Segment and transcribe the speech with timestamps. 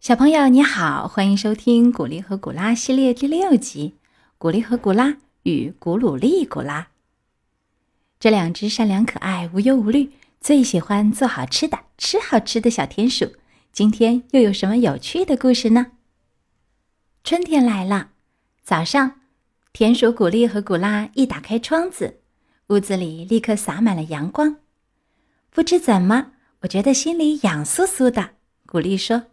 [0.00, 3.96] 小朋友你好，欢迎收听《古丽和古拉》系列第六集
[4.38, 6.80] 《古丽和古拉与古鲁丽古拉》。
[8.18, 10.10] 这两只善良可爱、无忧无虑、
[10.40, 13.34] 最喜欢做好吃的、吃好吃的小田鼠，
[13.74, 15.88] 今天又有什么有趣的故事呢？
[17.22, 18.12] 春天来了，
[18.62, 19.20] 早上，
[19.74, 22.20] 田鼠古丽和古拉一打开窗子，
[22.68, 24.56] 屋子里立刻洒满了阳光。
[25.50, 28.30] 不知怎么，我觉得心里痒酥酥的。
[28.64, 29.24] 古丽说。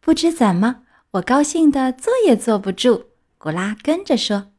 [0.00, 3.06] 不知怎么，我高兴的坐也坐不住。
[3.36, 4.52] 古拉跟着说：“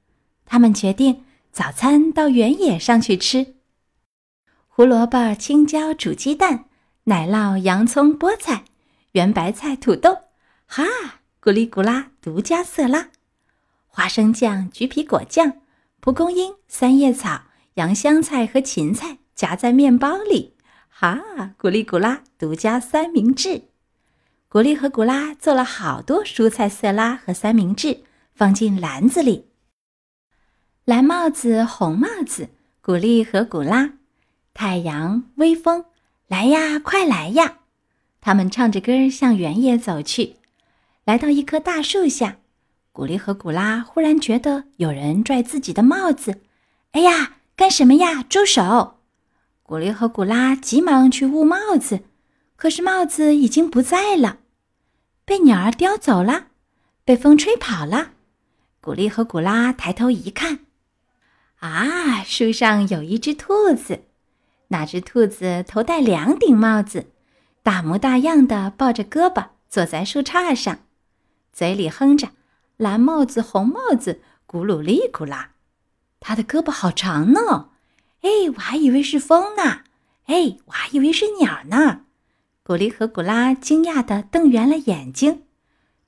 [0.45, 3.55] 他们决定早餐到原野上去吃。
[4.67, 6.65] 胡萝卜、青椒煮鸡蛋，
[7.05, 8.63] 奶酪、洋葱、菠菜，
[9.13, 10.17] 圆白菜、土豆，
[10.65, 10.85] 哈，
[11.39, 13.09] 古里古拉独家色拉，
[13.87, 15.61] 花生酱、橘皮果酱，
[15.99, 17.41] 蒲公英、三叶草、
[17.73, 20.55] 洋香菜和芹菜夹在面包里，
[20.87, 21.19] 哈，
[21.57, 23.63] 古里古拉独家三明治。”
[24.51, 27.99] 古丽和古拉做了好多蔬菜色拉和三明治，
[28.33, 29.45] 放进篮子里。
[30.85, 32.49] 蓝帽子，红帽子，
[32.81, 33.93] 古丽和古拉，
[34.55, 35.85] 太阳，微风，
[36.27, 37.59] 来呀，快来呀！
[38.21, 40.37] 他们唱着歌向原野走去。
[41.05, 42.37] 来到一棵大树下，
[42.91, 46.41] 古丽和古拉忽然觉得有人拽自己的帽子。
[46.93, 48.23] 哎呀，干什么呀？
[48.23, 48.95] 住手！
[49.61, 51.99] 古丽和古拉急忙去捂帽子。
[52.59, 54.39] 可是帽子已经不在了，
[55.23, 56.47] 被鸟儿叼走了，
[57.05, 58.11] 被风吹跑了。
[58.81, 60.59] 古丽和古拉抬头一看，
[61.59, 64.03] 啊，树上有一只兔子。
[64.67, 67.07] 那只兔子头戴两顶帽子，
[67.63, 70.79] 大模大样的抱着胳膊坐在树杈上，
[71.53, 72.31] 嘴里哼着
[72.75, 75.51] “蓝帽子，红帽子，咕噜哩咕啦”。
[76.19, 77.69] 它的胳膊好长呢！
[78.19, 79.83] 哎，我还以为是风呢！
[80.25, 82.01] 哎，我还以为是鸟呢！
[82.69, 85.41] 古丽和古拉惊讶地瞪圆了眼睛，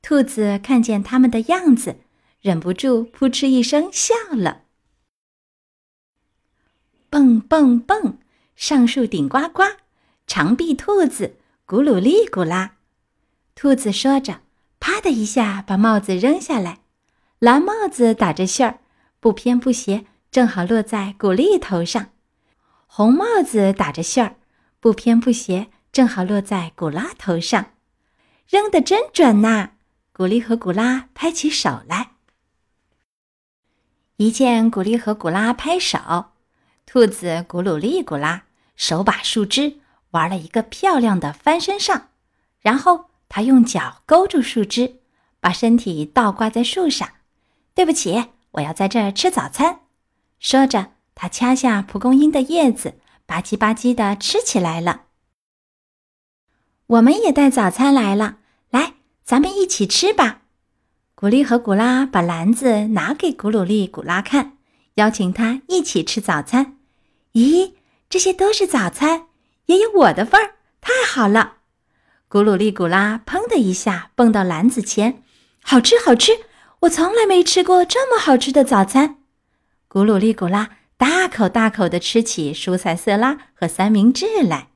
[0.04, 2.02] 兔子看见他们的样子，
[2.40, 4.66] 忍不住扑哧一声笑了。
[7.10, 8.20] 蹦蹦蹦，
[8.56, 9.64] 上树顶呱呱，
[10.28, 12.76] 长臂兔子咕噜哩咕啦。
[13.56, 14.42] 兔子说着，
[14.80, 16.82] 啪的一下把帽子扔下来，
[17.40, 18.82] 蓝帽子打着旋儿，
[19.20, 22.12] 不偏不斜，正好落在古丽头上；
[22.86, 24.36] 红帽子打着旋儿，
[24.80, 25.72] 不偏不斜。
[25.92, 27.74] 正好落在古拉头上，
[28.48, 29.72] 扔得真准呐！
[30.14, 32.12] 古丽和古拉拍起手来。
[34.16, 36.28] 一见古丽和古拉拍手，
[36.86, 38.44] 兔子古鲁丽古拉
[38.76, 39.80] 手把树枝
[40.12, 42.10] 玩了一个漂亮的翻身上，
[42.62, 45.00] 然后他用脚勾住树枝，
[45.42, 47.10] 把身体倒挂在树上。
[47.74, 49.82] 对不起，我要在这儿吃早餐。
[50.40, 55.08] 说着，他掐下蒲公英的叶子，吧唧吧唧的吃起来了。
[56.92, 60.42] 我们也带早餐来了，来，咱们一起吃吧。
[61.16, 64.58] 古丽和古拉把篮子拿给古鲁丽、古拉看，
[64.96, 66.76] 邀请他一起吃早餐。
[67.32, 67.72] 咦，
[68.10, 69.28] 这些都是早餐，
[69.68, 71.60] 也有我的份儿，太好了！
[72.28, 75.24] 古鲁丽、古拉砰的一下蹦到篮子前，
[75.64, 76.34] 好吃，好吃！
[76.82, 79.20] 我从来没吃过这么好吃的早餐。
[79.88, 84.72] 古鲁丽、古拉大口大口地吃起蔬菜色拉和三明治来。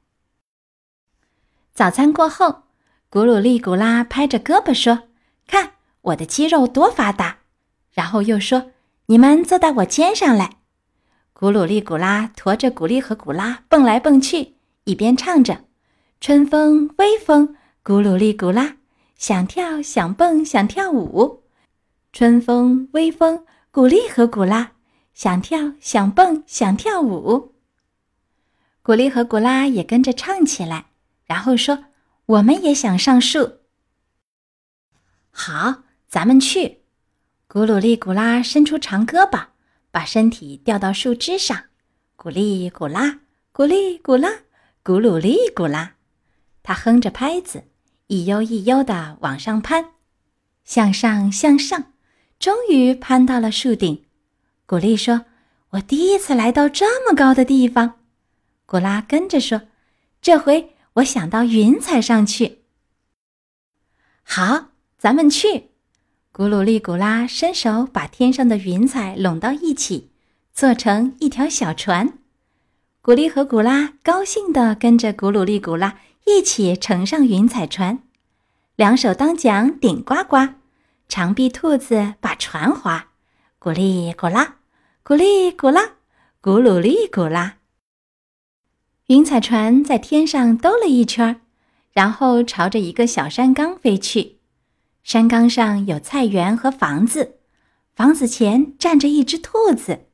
[1.76, 2.64] 早餐过后，
[3.10, 5.10] 古鲁丽古拉拍着胳膊说
[5.46, 5.72] ：“看
[6.04, 7.40] 我的肌肉多发达。”
[7.92, 8.72] 然后又说
[9.08, 10.52] ：“你们坐到我肩上来。”
[11.34, 14.54] 古鲁丽古拉驮着古丽和古拉蹦来蹦去，
[14.86, 15.66] 一边唱着
[16.22, 17.54] ：“春风微风，
[17.84, 18.78] 古鲁丽古拉
[19.18, 21.44] 想跳想蹦想跳舞。
[22.14, 24.72] 春风微风，古丽和古拉
[25.14, 27.54] 想跳想蹦想跳舞。”
[28.82, 30.86] 古丽和古拉也跟着唱起来。
[31.26, 31.86] 然后说
[32.28, 33.60] ：“我们也想上树。”
[35.32, 36.82] 好，咱们去。
[37.48, 39.48] 古鲁利古拉伸出长胳膊，
[39.92, 41.66] 把身体吊到树枝上，
[42.16, 43.20] 古利古拉，
[43.52, 44.30] 古利古拉，
[44.84, 45.96] 古鲁利古拉。
[46.64, 47.66] 他哼着拍子，
[48.08, 49.92] 一悠一悠的往上攀，
[50.64, 51.94] 向上向上，
[52.40, 54.06] 终于攀到了树顶。
[54.66, 55.26] 古丽说
[55.72, 58.00] ：“我第一次来到这么高的地方。”
[58.66, 59.62] 古拉跟着说
[60.22, 62.60] ：“这回。”我想到云彩上去。
[64.24, 65.72] 好，咱们去。
[66.32, 70.12] 古鲁丽古拉伸手把天上的云彩拢到一起，
[70.54, 72.20] 做成一条小船。
[73.02, 78.00] 古丽和古拉高兴地跟着古鲁丽古拉一起乘上云彩船，
[78.76, 80.56] 两手当桨顶呱呱，
[81.08, 83.12] 长臂兔子把船划。
[83.60, 84.56] 古丽古拉，
[85.04, 85.92] 古丽古拉，
[86.42, 87.58] 古鲁丽古拉。
[89.08, 91.40] 云彩船在天上兜了一圈，
[91.92, 94.40] 然后朝着一个小山岗飞去。
[95.04, 97.36] 山岗上有菜园和房子，
[97.96, 100.08] 房子前站着一只兔子。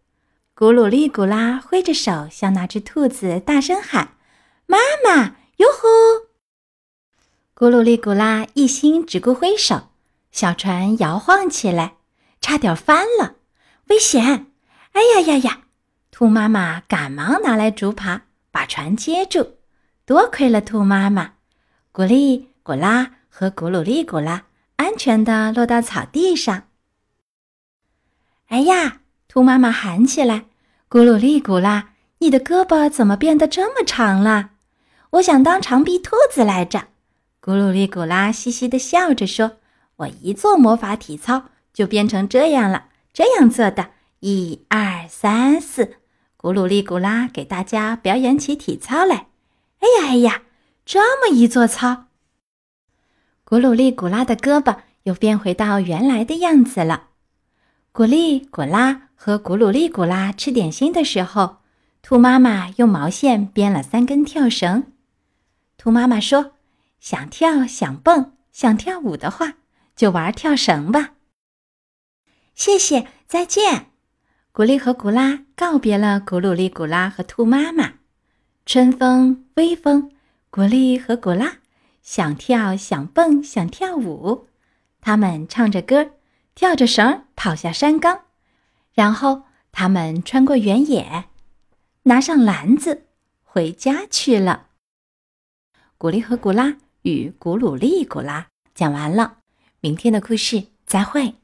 [0.54, 4.16] 咕噜哩咕啦挥着手向那只兔子大声喊
[4.68, 6.28] ：“妈妈，哟呼！”
[7.56, 9.84] 咕噜哩咕啦一心只顾挥手，
[10.34, 11.94] 小船摇晃起来，
[12.42, 13.36] 差点翻了，
[13.88, 14.48] 危险！
[14.92, 15.62] 哎呀呀呀！
[16.12, 19.58] 兔妈妈赶忙拿来竹耙，把船接住。
[20.06, 21.34] 多亏了兔妈妈，
[21.92, 24.44] 古丽古拉和古鲁丽古拉
[24.76, 26.64] 安全的落到草地上。
[28.48, 29.00] 哎呀！
[29.28, 30.48] 兔妈妈喊起来
[30.92, 34.50] ：“咕噜哩咕啦，你的胳膊怎么变得这么长了？
[35.12, 36.90] 我想当长臂兔子来着。”
[37.42, 39.60] 咕噜哩咕啦嘻嘻的笑着说
[39.96, 43.92] ：“我一做魔法体操就变成这样了，这样做的。
[44.20, 45.96] 一二三四，
[46.42, 49.28] 咕噜哩咕啦给大家表演起体操来。
[49.80, 50.42] 哎呀哎呀，
[50.86, 52.06] 这么一做操，
[53.46, 57.10] 咕噜哩咕啦的胳膊又变回到原来的样子了。
[57.94, 61.58] 咕哩咕啦。”和咕噜哩咕啦吃点心的时候，
[62.02, 64.94] 兔妈妈用毛线编了三根跳绳。
[65.78, 66.54] 兔妈妈说
[67.00, 69.58] ：“想跳想蹦想跳舞的话，
[69.96, 71.12] 就玩跳绳吧。”
[72.56, 73.91] 谢谢，再见。
[74.54, 77.94] 古丽和古拉告别了古鲁丽古拉和兔妈妈。
[78.66, 80.12] 春风微风，
[80.50, 81.60] 古丽和古拉
[82.02, 84.50] 想跳想蹦想跳舞，
[85.00, 86.12] 他们唱着歌，
[86.54, 88.24] 跳着绳跑下山岗。
[88.94, 91.30] 然后他们穿过原野，
[92.04, 93.06] 拿上篮子，
[93.44, 94.68] 回家去了。
[95.98, 99.38] 古丽和古拉与古鲁丽古拉讲完了，
[99.80, 101.36] 明天的故事再会。